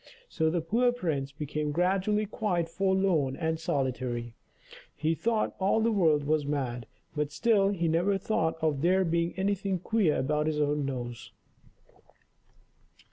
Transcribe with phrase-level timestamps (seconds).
[0.29, 4.33] So the poor prince became gradually quite forlorn and solitary;
[4.95, 9.35] he thought all the world was mad, but still he never thought of there being
[9.37, 11.31] anything queer about his own nose.